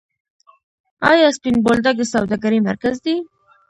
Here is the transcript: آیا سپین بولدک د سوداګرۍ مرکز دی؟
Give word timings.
آیا 1.09 1.27
سپین 1.37 1.55
بولدک 1.65 1.95
د 1.99 2.03
سوداګرۍ 2.13 2.59
مرکز 2.69 2.95
دی؟ 3.05 3.15